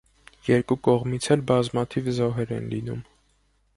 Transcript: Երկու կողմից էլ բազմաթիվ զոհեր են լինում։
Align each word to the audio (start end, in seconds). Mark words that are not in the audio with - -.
Երկու 0.47 0.77
կողմից 0.87 1.27
էլ 1.35 1.43
բազմաթիվ 1.53 2.11
զոհեր 2.21 2.55
են 2.57 2.67
լինում։ 2.73 3.05